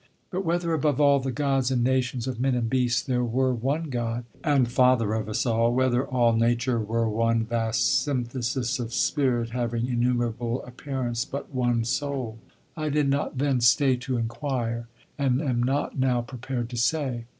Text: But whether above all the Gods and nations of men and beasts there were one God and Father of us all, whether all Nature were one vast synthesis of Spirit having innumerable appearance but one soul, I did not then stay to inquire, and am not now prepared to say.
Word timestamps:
But 0.31 0.43
whether 0.43 0.73
above 0.73 0.99
all 0.99 1.19
the 1.19 1.31
Gods 1.31 1.69
and 1.69 1.83
nations 1.83 2.25
of 2.25 2.39
men 2.39 2.55
and 2.55 2.67
beasts 2.67 3.03
there 3.03 3.23
were 3.23 3.53
one 3.53 3.91
God 3.91 4.25
and 4.43 4.67
Father 4.67 5.13
of 5.13 5.29
us 5.29 5.45
all, 5.45 5.71
whether 5.71 6.07
all 6.07 6.33
Nature 6.33 6.79
were 6.79 7.07
one 7.07 7.45
vast 7.45 8.01
synthesis 8.01 8.79
of 8.79 8.95
Spirit 8.95 9.51
having 9.51 9.85
innumerable 9.85 10.63
appearance 10.65 11.23
but 11.23 11.53
one 11.53 11.85
soul, 11.85 12.39
I 12.75 12.89
did 12.89 13.09
not 13.09 13.37
then 13.37 13.61
stay 13.61 13.95
to 13.97 14.17
inquire, 14.17 14.87
and 15.19 15.39
am 15.39 15.61
not 15.61 15.99
now 15.99 16.21
prepared 16.23 16.71
to 16.71 16.77
say. 16.77 17.25